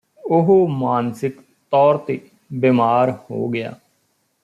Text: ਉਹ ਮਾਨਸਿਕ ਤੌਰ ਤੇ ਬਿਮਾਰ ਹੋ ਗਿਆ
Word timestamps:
ਉਹ 0.23 0.67
ਮਾਨਸਿਕ 0.69 1.39
ਤੌਰ 1.73 1.97
ਤੇ 1.97 2.19
ਬਿਮਾਰ 2.51 3.11
ਹੋ 3.31 3.47
ਗਿਆ 3.49 3.73